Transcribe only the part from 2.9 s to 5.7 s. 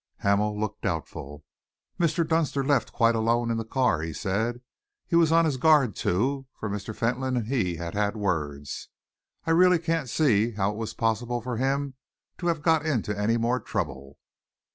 quite alone in the car," he said. "He was on his